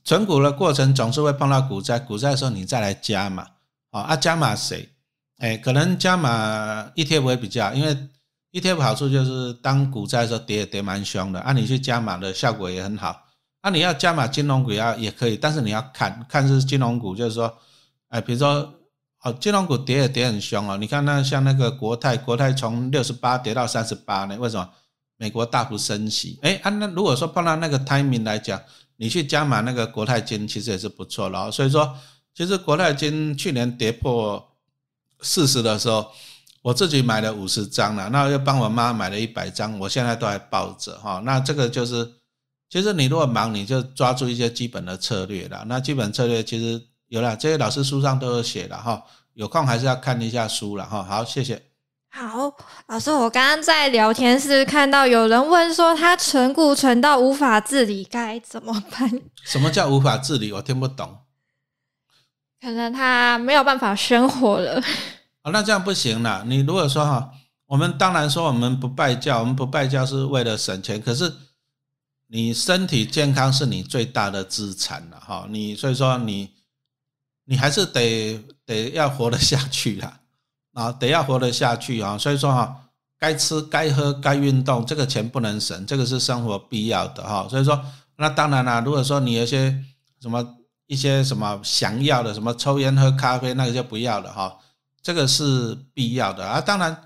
[0.05, 3.47] 存股的过程总是会碰到股灾，股灾的时候你再来加嘛，
[3.91, 4.89] 啊啊加码谁？
[5.39, 7.95] 哎，可能加码 ETF 会比较，因为
[8.53, 13.25] ETF 好处就是当股灾的时候跌也跌蛮凶的，啊你去加码的效果也很好。
[13.61, 17.59] 啊你要加码金融股要也可以，但是你要看看是金融股，就是说，
[18.09, 18.73] 哎比如说
[19.23, 24.69] 哦金融股跌也跌很凶哦，你看那像那个国泰，国泰从六十八跌到三十八呢，为什么？
[25.17, 28.61] 美国大幅升息，哎啊那如果说碰到那个 timing 来讲。
[29.01, 31.53] 你去加码那个国泰金，其实也是不错了。
[31.53, 31.97] 所以说，
[32.35, 34.45] 其实国泰金去年跌破
[35.21, 36.11] 四十的时候，
[36.63, 41.23] 我自己买了五十张了，那又帮我妈买了一百张，我现在都还抱着哈。
[41.25, 42.15] 那这个就是，
[42.69, 45.65] 其实你如果忙，你就抓住一些基本的策略了。
[45.69, 49.03] 那基本策略其实有了，这些老师书上都有写了哈。
[49.35, 51.03] 有空还是要看一下书了哈。
[51.03, 51.63] 好，谢谢。
[52.11, 52.53] 好，
[52.89, 59.09] 老师，我刚刚在聊天室看到有人问说，他存股存到无法自理，该怎么办？
[59.45, 60.53] 什么叫无法自理？
[60.53, 61.19] 我听不懂。
[62.61, 64.83] 可能他没有办法生活了。
[65.43, 66.43] 啊，那这样不行了。
[66.47, 67.31] 你如果说哈，
[67.67, 71.01] 我们当然说我们不拜教，我们不拜教是为了省钱。
[71.01, 71.33] 可是
[72.27, 75.47] 你身体健康是你最大的资产了哈。
[75.49, 76.51] 你所以说你
[77.49, 80.21] 你还是得得要活得下去啦。
[80.75, 82.77] 啊，得要活得下去啊，所以说哈，
[83.19, 87.49] 该吃、该喝、该运动，这个钱不能省，这个是生活必要的哈。
[87.51, 87.83] 所以说，
[88.17, 89.77] 那当然啦，如果说你有些
[90.21, 90.47] 什么
[90.87, 94.57] 一些什么想要的，什么抽烟、喝咖啡，那个就不要了哈。
[95.03, 96.61] 这个是必要的啊。
[96.61, 96.97] 当然，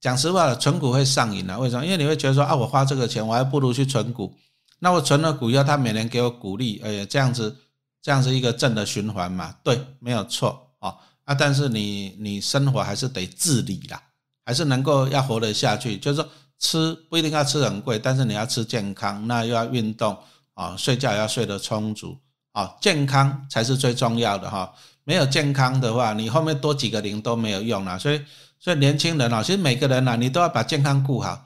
[0.00, 1.84] 讲实话了，存股会上瘾的，为什么？
[1.84, 4.34] 因为你会觉得说啊，我花这个钱，我还不如去存股。
[4.80, 7.56] 那我存了股以后，他每年给我鼓励，哎呀，这样子，
[8.02, 10.94] 这样是一个正的循环嘛，对，没有错啊。
[11.24, 14.02] 啊，但是你你生活还是得自理啦，
[14.44, 15.96] 还是能够要活得下去。
[15.96, 20.18] 就是说，吃不一定要吃很贵，但是你要吃健康，那又要运动
[20.54, 22.18] 啊，睡觉要睡得充足
[22.52, 24.74] 啊，健康才是最重要的哈。
[25.04, 27.96] 没有健康的话，你后面多几个零都没有用了。
[27.98, 28.20] 所以，
[28.58, 31.44] 所以年轻人啊，其实每个人啊，你都要把健康顾好，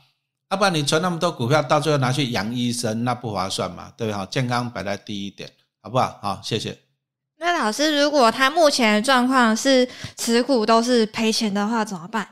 [0.51, 4.27] 要不然你存那么多股票，到最后拿去养医生，那不划算嘛，对不对？
[4.27, 5.51] 健康摆在第一点，
[5.87, 6.19] 好不好？
[6.21, 6.77] 好，谢谢。
[7.37, 12.27] 那老师，如果他目前的状况是持股都是赔钱的话，怎么办？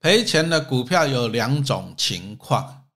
[0.00, 2.86] 赔钱的股票有两种情况，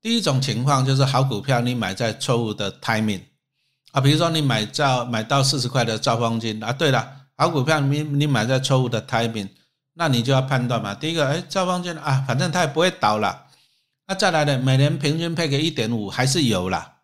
[0.00, 3.22] 第一种情况就是好股票你买在错误的 timing
[3.90, 9.48] 啊，比如说你买到买到四十块的兆丰金啊，对了，好股票你你买在错误的 timing，
[9.94, 10.94] 那你就要判断嘛。
[10.94, 13.46] 第一个，哎，兆丰金啊，反正它也不会倒了，
[14.06, 16.97] 那再来的每年平均配个一点五还是有了。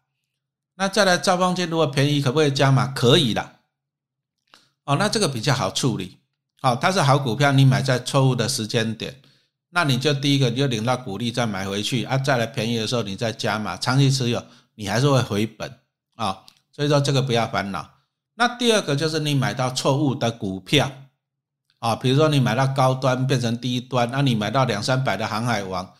[0.77, 2.89] 那再来兆丰金如果便宜可不可以加码？
[2.89, 3.53] 可以的。
[4.85, 6.19] 哦，那这个比较好处理。
[6.63, 9.15] 哦，它是好股票，你买在错误的时间点，
[9.71, 14.43] 那你就第一个你就领到股利再买回去啊，再来便宜的时候你再加码，长期持有
[14.75, 15.73] 你还是会回本
[16.17, 16.43] 啊。
[16.73, 17.89] 所以说这个不要烦恼。
[18.35, 20.91] 那第二个就是你买到错误的股票
[21.79, 25.95] 啊，比如说你买到高端变成低端，那你买到两三百的航海王。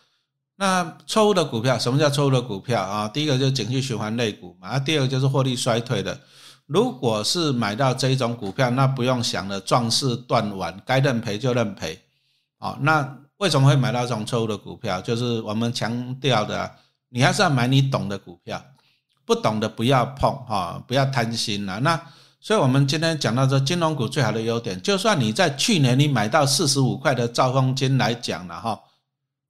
[0.57, 3.07] 那错误的股票，什么叫错误的股票啊？
[3.09, 6.17] 第一个就是景气循环类股嘛，啊，第二个就是获利衰退的。
[6.65, 11.99] 如果是买到这一种股票，那不用想了，壮士断腕，该认赔就认赔。
[12.57, 15.01] 啊，那为什么会买到这种错误的股票？
[15.01, 16.71] 就是我们强调的，
[17.09, 18.63] 你还是要买你懂的股票，
[19.25, 21.81] 不懂的不要碰哈，不要贪心了。
[21.81, 22.01] 那
[22.39, 28.79] 所以我们今天讲到这金融股最好的优点，就算你在去年你买到四十五块的兆丰金来讲了哈。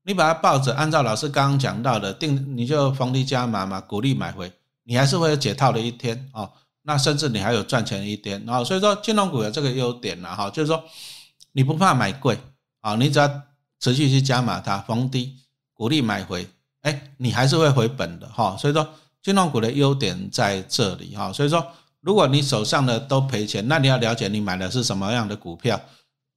[0.08, 4.52] 你把它抱着，按照老师刚刚讲到的定，你就逢低加码嘛，鼓励买回，
[4.84, 6.48] 你还是会有解套的一天哦。
[6.84, 8.64] 那甚至你还有赚钱的一天哦。
[8.64, 10.84] 所以说金融股有这个优点了哈，就是说
[11.54, 12.38] 你不怕买贵
[12.82, 13.28] 啊，你只要
[13.80, 15.40] 持续去加码它，逢低
[15.74, 16.48] 鼓励买回，
[16.82, 18.56] 哎，你还是会回本的哈。
[18.60, 18.88] 所以说
[19.24, 21.34] 金融股的优点在这里哈。
[21.34, 21.66] 所以说
[22.02, 25.82] 如果你手上的都赔钱，那你要了解你买的是什么样的股票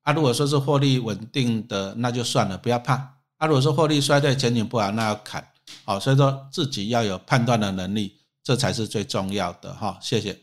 [0.05, 0.15] 啊。
[0.15, 3.18] 如果说是获利稳定的，那就算了，不要怕。
[3.39, 5.45] 啊，如果说获利衰退、前景不好，那要砍，
[5.85, 9.97] 好，所以说自己要有判断的能力，这才是最重要的哈。
[10.03, 10.37] 谢谢。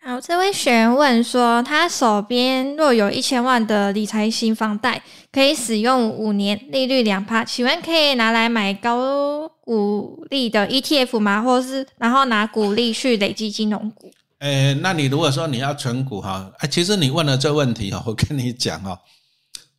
[0.00, 11.42] 好，这位学员问说，他手边若有一千万的理财型房贷，可以使用五年，利率两趴，请问可以拿来买高股利的 ETF 吗？
[11.42, 14.10] 或者是然后拿股利去累积金融股？
[14.38, 18.98] 诶，那你如果说你要存股哈，哎，其实你问了这问题哈，我跟你讲哦，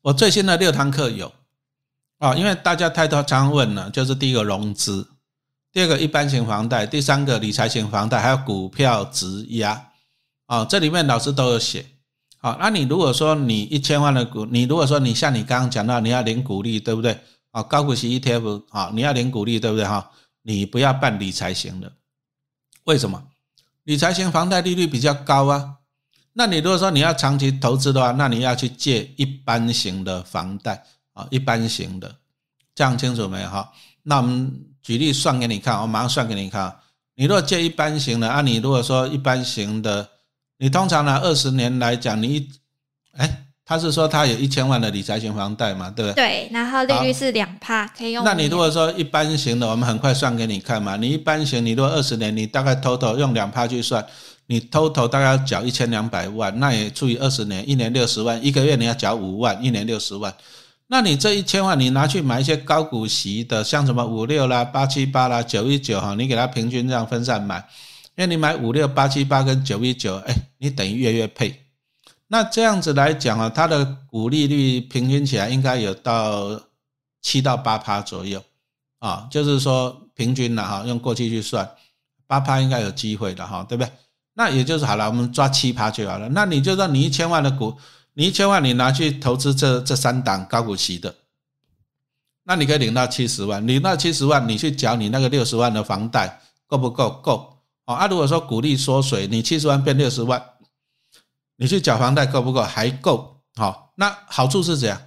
[0.02, 1.32] 我最新的六堂课有
[2.20, 5.08] 啊，因为大家太多常问了，就是第一个融资，
[5.72, 9.90] 第二个一般型房贷，第三个理财型房贷，还有股票质押
[10.46, 11.86] 啊，这里面老师都有写。
[12.42, 17.20] 好，那你如果说你一千万的股，你如果说你像你刚刚讲到你要领股利，对不对？
[17.52, 20.12] 啊，高股息 ETF 啊，你要领股利，对不对哈？
[20.44, 21.92] 你不要办理财型的，
[22.84, 23.24] 为什么？
[23.84, 25.76] 理财型房贷利率比较高啊，
[26.34, 30.86] 那你如果说你要长期投资的话，那你要去借一般型的房贷
[31.20, 32.16] 啊，一般型的，
[32.74, 33.72] 这样清楚没有哈？
[34.04, 34.52] 那我们
[34.82, 36.76] 举例算给你看，我马上算给你看。
[37.16, 40.10] 你如果借一般型的，啊，你如果说一般型的，
[40.58, 42.50] 你通常拿二十年来讲，你一
[43.18, 43.46] 哎。
[43.70, 46.16] 他是说他有一千万的理财型房贷嘛，对不对？
[46.16, 48.26] 对，然后利率是两趴，可以用。
[48.26, 50.96] 那你如果说一般型的，我们很快算给你看嘛。
[50.96, 54.04] 你一般型，你如果二十年，你大概 total 用两趴去算，
[54.48, 60.34] 你 total 大概要缴一千两百万，那也除以二十年，一年六十万，一个月你要缴五万，一年六十万。
[60.91, 67.58] 那你这一千万，你拿去买一些高股息的，像什么五六啦、八七八啦、九一九哈，你给它平均这样分散买，
[68.15, 71.63] 因为你买五六八七八跟九一九，哎，你等于月月配。
[72.28, 76.60] 那这样子来讲啊，它的股利率平均起来应该有到
[77.21, 78.41] 七到八趴左右
[78.97, 81.69] 啊，就是说平均了哈，用过去去算，
[82.25, 83.91] 八趴应该有机会的哈，对不对？
[84.34, 86.28] 那也就是好了，我们抓七趴就好了。
[86.30, 87.78] 那你就说你一千万的股，
[88.20, 91.16] 你一千万你拿去投资这这三档高股息的，
[92.44, 97.12] 那你可以领到七十万，领到七十万，你去缴你那个六十万的房贷够不够？
[97.24, 98.08] 够哦啊！
[98.08, 100.44] 如果说股利缩水，你七十万变六十万。
[101.56, 102.62] 你去缴房贷够不够？
[102.62, 105.02] 还够，好，那好处是怎样？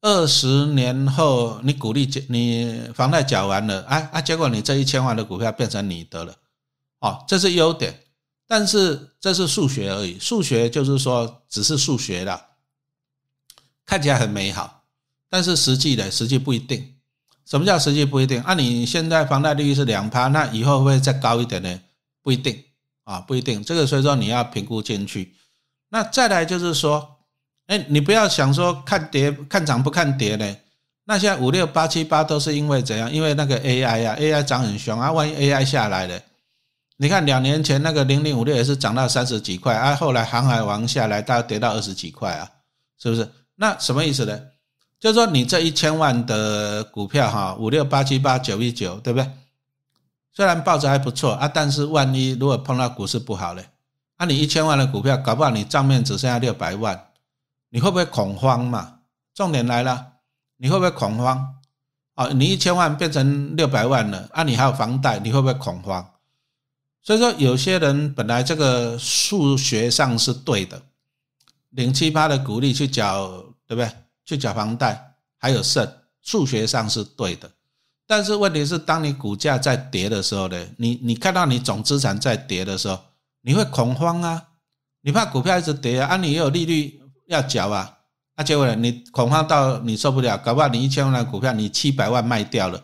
[0.00, 6.32] 二十年后你股利缴，你房贷缴完了，啊啊，结果你这一千万的股票变成你的了，
[7.00, 8.02] 哦，这是优点，
[8.46, 12.40] 但是这是数学而已，数学就是说只是数学了，
[13.84, 14.84] 看起来很美好，
[15.28, 16.94] 但是实际的实际不一定。
[17.44, 18.40] 什么叫实际不一定？
[18.42, 21.80] 啊，你现在房贷利率是两趴，那以后会不会再高一点呢？
[22.22, 22.62] 不一定
[23.04, 25.34] 啊，不一定，这个所以说你要评估进去。
[25.88, 27.18] 那再来就是说，
[27.66, 30.56] 哎，你不要想说看跌看涨不看跌呢。
[31.04, 33.12] 那现在五六八七八都是因为怎样？
[33.12, 35.10] 因为那个 AI 啊，AI 涨很凶啊。
[35.10, 36.18] 万一 AI 下来了，
[36.96, 42.48] 你看两年前那个零零五六也是涨到三十几块啊，后来航海王下来，大概跌到二十几块啊，
[43.02, 43.28] 是不是？
[43.62, 44.36] 那什么意思呢？
[44.98, 49.30] 就是说你这一千万的股票哈，五六八七八九一九，对不对？
[50.32, 53.64] 虽然报纸还不错啊，但是万一如果碰到股市不好嘞？
[54.18, 57.10] 那你一千万的股票，搞不好你账面只剩下六百万，
[57.68, 58.98] 你会不会恐慌嘛？
[59.32, 60.14] 重点来了，
[60.56, 61.54] 你会不会恐慌？
[62.16, 66.04] 啊，你一千万变成六百万了，啊，你还有房贷，你会不会恐慌？
[67.00, 70.82] 所以说，有些人本来这个数学上是对的，
[71.70, 73.90] 零七八的股利去缴，对不对？
[74.26, 77.50] 去缴房贷还有剩，数学上是对的。
[78.06, 82.98] 但是问题是，当你股价在跌的时候呢，你你看到你总资产在跌的时候。
[83.44, 84.50] 你会恐慌啊，
[85.00, 87.98] 你怕股票一直跌啊，啊，你也有利率要缴啊，
[88.36, 92.80] 啊，结果呢，你恐慌到你受不了，搞不好你一千万的股票你七百万卖掉了，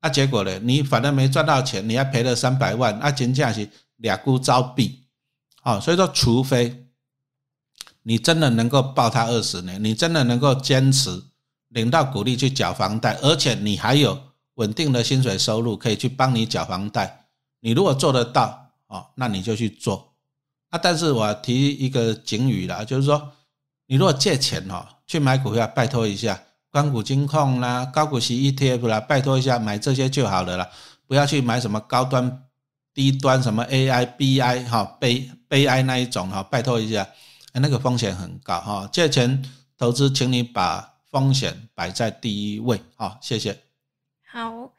[0.00, 4.90] 啊，结果呢，你反正没赚到钱，你还赔了三百万，啊，真正是俩股招毙，
[5.60, 6.89] 啊，所以说，除非
[8.02, 11.22] 你真的能够抱它二十年，你真的能够坚持
[11.68, 14.18] 领到股利去缴房贷，而且你还有
[14.54, 17.26] 稳定的薪水收入可以去帮你缴房贷，
[17.60, 18.58] 你如果做得到。
[18.90, 20.14] 哦，那你就去做
[20.70, 20.76] 啊！
[20.82, 23.30] 但是我提一个警语啦，就是说，
[23.86, 30.68] 你如果借钱哦去买股票，拜托一下，关股金控啦、高股息 ETF 啦，拜托一下买这些就好了啦，
[31.06, 32.42] 不要去买什么高端、
[32.92, 37.08] 低端什么 AI、BI 哈、悲悲哀那一种哈，拜托一下，
[37.54, 38.88] 那个风险很高哈。
[38.92, 39.42] 借钱
[39.76, 43.18] 投资，请你把风险摆在第一位啊！
[43.20, 43.58] 谢谢。
[44.30, 44.72] 好。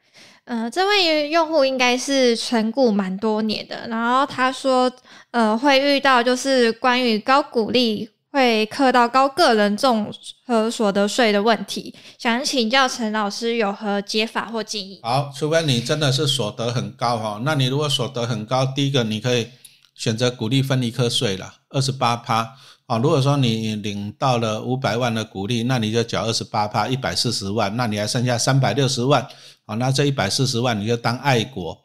[0.44, 4.92] 呃，这位用户应该是存股蛮多年的，然后他说，
[5.30, 10.12] 呃，会遇到就是关于高股利会克到高个人综
[10.44, 14.98] 合所得税的问题，想请教陈老师有何解法或建议？
[15.04, 19.48] 好，除非你真的是所得很高哈，那你如果所得很高，第一个你可以
[19.94, 22.56] 选择股利分离课税了，二十八趴。
[22.92, 29.26] 啊，如果说你领到了五百万的股利，那你就缴二十八趴，一百四十万，那你还剩下三百六十万。
[29.64, 31.82] 啊，那这一百四十万你就当爱国。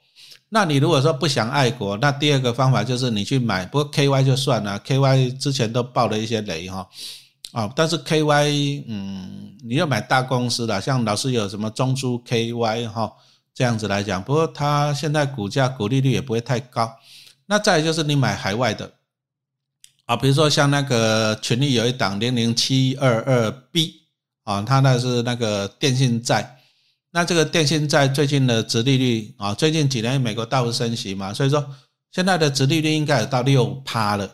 [0.50, 6.86] 那你如果说不想爱国，那第二个方法就是你去买，不过 KY 就算了，KY 之前都爆了一些雷哈。
[7.54, 13.10] 啊，但是 KY，嗯，你要买大公司的，像老师有什么中珠 KY 哈，
[13.54, 16.92] 这样子来讲，不过它现在股价股利率也不会太高。
[17.46, 18.92] 那再就是你买海外的
[20.08, 23.94] 啊，比如说像那个群力有一档零零七二二 B
[24.44, 26.60] 啊，它那是那个电信债，
[27.12, 31.64] 那这个电信债最近的殖利率啊，最近几年美国大幅升息嘛，所以说
[32.12, 34.28] 现在的殖利率应该有到六趴了。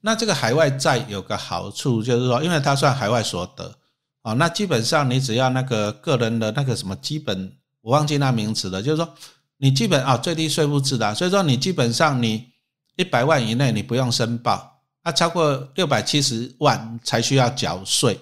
[0.00, 3.74] 那这个海外债有个好处就是说，因为它算海外所得
[4.22, 7.52] 啊，那基本上你只要那个个人的那个什么基本，
[7.82, 9.14] 我忘记那名词了，就是说。
[9.60, 12.46] 你基本啊最低税负制的，所以说你基本上你
[12.94, 18.20] 一百万以内你不用申报，啊超过六百七十万才需要缴税，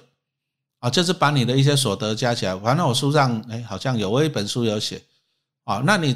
[0.78, 5.02] 啊就是把你的一些所得加起来，反正我书上哎好像有我一本书有写，
[5.64, 6.14] 啊那你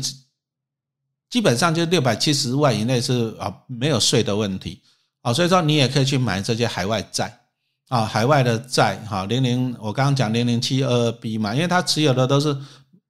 [1.28, 4.82] 基本上就六百七十万以内是啊没有税的问题，
[5.22, 7.40] 啊所以说你也可以去买这些海外债，
[7.88, 12.56] 啊海外的债哈零零我刚刚讲零零七二二 B 嘛，因为它持有的都是。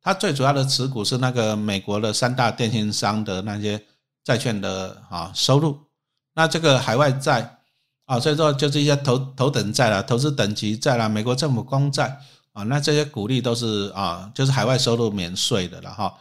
[0.03, 3.79] 它最主要的持股是那个美国的三大电信商的那些
[4.25, 5.79] 债券的啊收入，
[6.35, 7.59] 那这个海外债
[8.07, 12.19] 啊，所以说就是一些头头等债啦、投资等级债啦、美国政府公债
[12.53, 16.15] 啊，那这些股利都是啊，就是海外收入免税的了哈。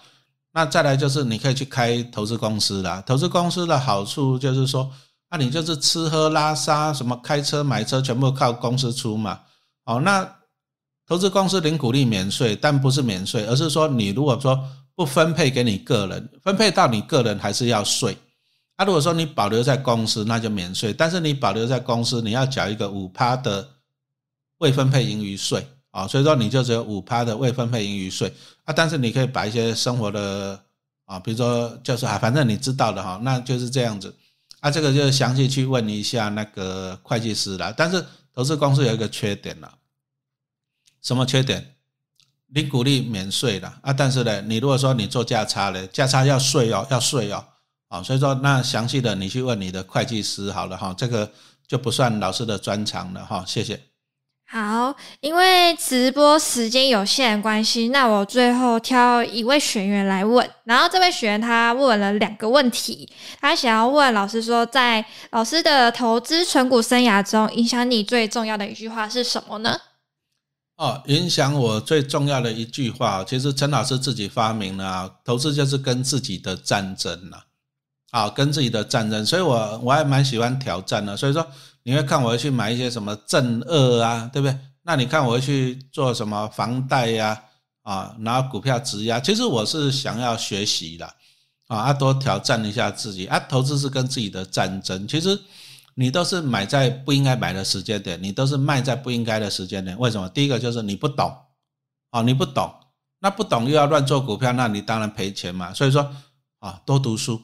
[0.52, 4.92] 那再来就是你可以去开投资公司啦，投资公司的好处就是说，
[5.30, 9.40] 那你就是吃喝拉撒什么开车买车全部靠公司出嘛，
[9.86, 10.36] 哦那。
[11.08, 18.16] 投资公司零股利免税，但不是免税，而是说你如果说不分配给你个人，分配到你个人还是要税。
[18.80, 20.94] 那如果说你保留在公司，那就免税。
[20.94, 23.68] 但是你保留在公司，你要缴一个五趴的
[24.60, 28.74] 未分配盈余税啊，所以说你就只有五趴的未分配盈余税啊。
[28.74, 30.58] 但是你可以把一些生活的
[31.04, 34.16] 啊，比如说就是啊，反正你知道的哈，那就是这样子
[34.62, 34.72] 啊。
[34.72, 37.74] 这个就详细去问一下那个会计师了。
[37.74, 38.02] 但是
[38.34, 39.70] 投资公司有一个缺点了。
[41.02, 41.76] 什么缺点？
[42.48, 47.46] 你鼓励免税的啊，但是呢，你如果说你做价差呢，价差要税哦，要税哦，
[47.90, 51.30] 啊，所以说那详细的你去问你的会计师好了哈，这个
[51.68, 53.80] 就不算老师的专长了哈，谢谢。
[54.52, 63.08] 好，因为直播时间有限关系，那我最后挑一位学员来问，然后这位学员他问了两个问题，
[63.40, 69.80] 他想要问老师说，在老师的投资存股生涯中，影响你最重要的一句话是什么呢？
[70.78, 77.44] 哦，影响我最重要的一句话，其实陈老师自己发明了啊，投资就是跟自己的战争了，啊，
[78.12, 81.46] 啊跟自己的战争，所以我我还蛮喜欢挑战的，所以说
[81.84, 84.58] 你会看我会去买一些什么正二啊，对不对？
[84.84, 87.42] 那你看我会去做什么房贷呀，
[87.84, 91.06] 啊，拿股票质押，其实我是想要学习的，
[91.68, 95.40] 啊，啊，多挑战一下自己，啊，投资是跟自己的战争，其实。
[95.96, 100.00] 你都是买在不应该买的时间点，你都是卖在不应该的时间点。
[100.00, 100.30] 为什么？
[100.30, 101.36] 第一个就是你不懂，
[102.12, 102.74] 啊，你不懂，
[103.20, 105.74] 那不懂又要乱做股票，那你当然赔钱嘛。
[105.74, 106.10] 所以说
[106.60, 107.42] 啊，多读书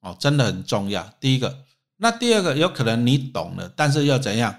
[0.00, 1.08] 哦，真的很重要。
[1.20, 1.58] 第一个，
[1.96, 4.54] 那第二个有可能你懂了，但是又怎样？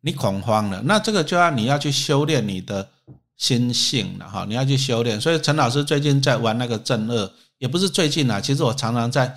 [0.00, 2.88] 你恐慌了，那这个就要你要去修炼你的
[3.36, 5.20] 心性了哈，你要去修炼。
[5.20, 9.36] 所以陈老师最近在玩那个正二，也不是最近啊，其实我常常在。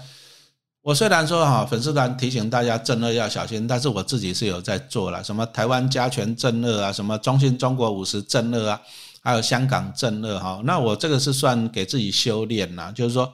[0.84, 8.82] 我虽然说哈，粉丝团提醒大家正二要小心，但是我自己是有在做了，什么台湾加权正二啊，什么中信中国五十正二啊，
[9.22, 13.32] 还有香港正二哈，那我这个是算给自己修炼呐，就是说，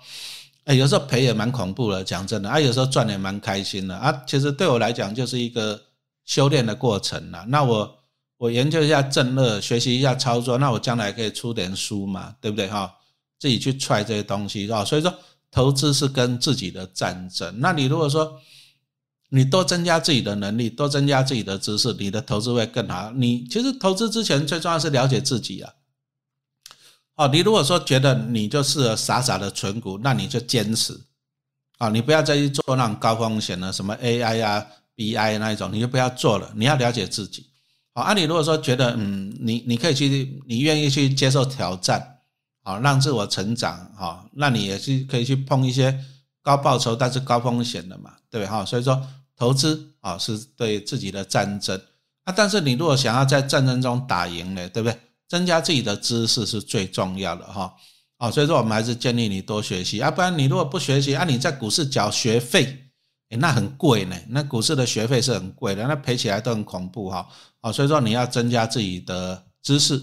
[0.67, 5.81] 哎，有时候赔也蛮恐怖的，讲真的啊，有时候赚也蛮开心的啊，其实对我来讲就是一个
[6.25, 7.43] 修炼的过程呐。
[7.47, 7.97] 那我
[8.37, 12.93] 我研究一下正乐，学习一下操作，那我将来可以出点书嘛，对不对哈？
[13.39, 15.13] 自己去踹这些东西啊，所以说。
[15.49, 17.61] 投资是跟自己的战争。
[17.61, 18.37] 那你如果说
[19.29, 23.09] 你多增加自己的能力，多增加自己的知识，你的投资会更好。
[23.15, 25.73] 你其实投资之前最重要是了解自己啊。
[27.17, 30.97] 哦，你如果说觉得你就适合傻傻的存股，那你就坚持
[31.79, 34.65] 啊，你不要再去做那种高风险的什么 AI 啊、
[34.95, 36.51] BI 那一种，你就不要做了。
[36.55, 37.45] 你要了解自己。
[37.93, 42.13] 好，啊，你如果说觉得嗯，你你可以去，你愿意去接受挑战。
[42.63, 45.97] 哦，让自我成长哈，那你也是可以去碰一些
[46.41, 48.65] 高报酬但是高风险的嘛，对不对哈？
[48.65, 49.01] 所以说
[49.37, 51.81] 投资啊是对自己的战争
[52.25, 54.99] 啊，但是你如果想要在战争中打赢呢，对不对？
[55.27, 57.73] 增加自己的知识是最重要的哈。
[58.17, 62.91] 啊，所以说我们还是建议你多学习啊，不然你如果不学习啊，你在股市缴学费，
[63.29, 67.27] 诶那很贵呢，那股市的学费是很贵的，那赔起来都很恐怖哈。
[67.61, 69.95] 啊，所以说你要增加自己的知识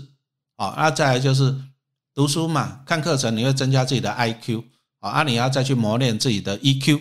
[0.56, 1.54] 啊，那再来就是。
[2.16, 4.62] 读书嘛，看课程你会增加自己的 I Q
[5.00, 7.00] 啊，啊，你要再去磨练自己的 E Q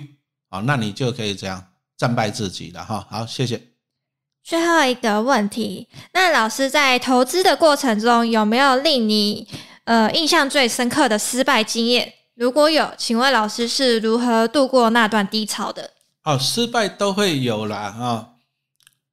[0.49, 1.63] 啊，那你就可以这样
[1.95, 3.05] 战败自己了哈。
[3.11, 3.72] 好，谢谢。
[4.44, 9.48] 最后一个问题，那老师在投资的过程中有没有令你
[9.86, 12.14] 呃印象最深刻的失败经验？
[12.36, 15.91] 如果有，请问老师是如何度过那段低潮的？
[16.26, 18.28] 哦，失败都会有啦啊。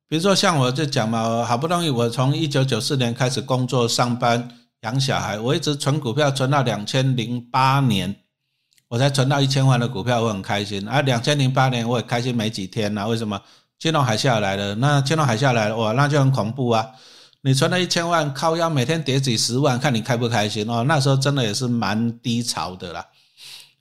[0.08, 4.48] 比如说像我就讲嘛，好不容易我从一九九四年开始工作上班
[4.80, 8.16] 养小孩，我一直存股票存到两千零八年，
[8.88, 10.88] 我才存到一千万的股票，我很开心。
[10.88, 13.40] 啊，两千零八年我也开心没几天呐，为什么？
[13.80, 16.86] 金融海下来了，那金融海下来了，哇，那就很恐怖啊！
[17.40, 20.84] 你存了一千万，靠腰每天跌几十万，看你开不开心哦。
[20.86, 23.06] 那时候真的也是蛮低潮的啦。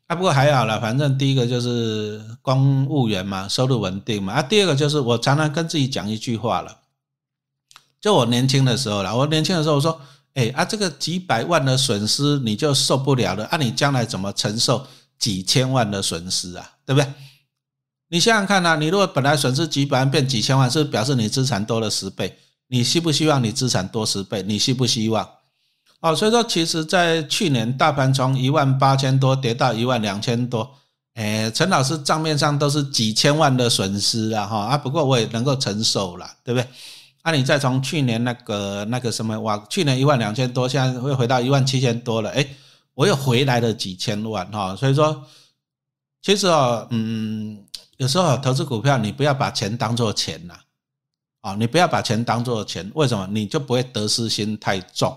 [0.07, 4.31] 啊，不过还好了，反正第一个就是公务员嘛，收入稳定嘛。
[4.31, 6.77] 啊，第二个就是我常常跟自己讲一句话了，
[7.99, 9.13] 就我年轻的时候了。
[9.13, 9.99] 我年轻的时候我说，
[10.35, 14.87] 哎啊，这个几百万的损失你就受不了了，啊，你将来怎么承受
[15.17, 16.71] 几千万的损失啊？
[16.85, 17.13] 对不对？
[18.09, 22.37] 你想想看呐，你如果本来损失几百万变几千万，是表示你资产多了十倍。
[22.67, 24.43] 你希不希望你资产多十倍？
[24.43, 25.27] 你希不希望？
[26.01, 30.69] 哦，所以说，其实，在去年大盘从一万八千多跌到一万两千多，
[31.15, 36.67] 哎，陈老师账面上都是几千万的损失啊，哈啊，不过我也能够承受了，对不对？
[37.23, 42.47] 啊，你再从去年那个那个什么哇，去年一万两千多，现在会回到一万七千多了，哎，
[42.93, 45.21] 我又回来了几千万哈，所以说，
[46.21, 47.57] 其实哦，嗯，
[47.99, 50.53] 有时候投资股票，你不要把钱当做钱呐，
[51.41, 53.27] 啊，你不要把钱当做钱，为什么？
[53.27, 55.11] 你就不会得失心太重。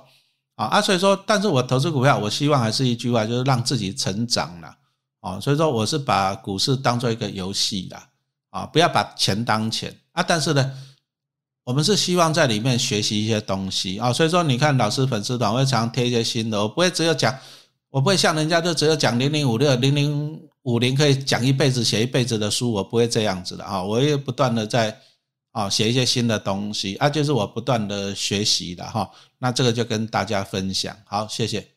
[0.56, 4.76] 啊啊，所以说，但是我投资股票，我希望还是一句话，就是让自己成长了。
[5.20, 8.08] 啊，所以说我是把股市当做一个游戏啦，
[8.50, 10.20] 啊，不要把钱当钱啊。
[10.20, 10.72] 但是呢，
[11.62, 14.12] 我们是希望在里面学习一些东西啊。
[14.12, 17.32] 所以说，你看老师粉丝团会常贴一些新的，我不会只有讲，
[17.90, 23.82] 我不会像人家就只有讲零零五六、零零武林可以讲一辈子、写一辈子的书，我不会这样子的啊。
[23.82, 25.00] 我也不断的在。
[25.52, 29.10] 啊，写一些新的东西啊，就是我不断的学习的哈。
[29.36, 31.68] 那这个就跟大家分享，好，谢谢。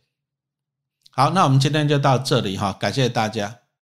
[1.11, 3.53] 好，那我们今天就到这里哈，感谢大家。